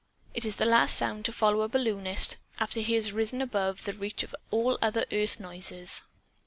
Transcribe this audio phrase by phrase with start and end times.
[0.33, 3.93] It is the last sound to follow a balloonist, after he has risen above the
[3.93, 6.01] reach of all other earth noises.